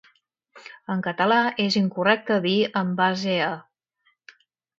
[0.93, 3.53] En català, és incorrecte dir "en base a".